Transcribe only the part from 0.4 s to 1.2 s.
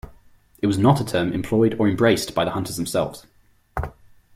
It was not a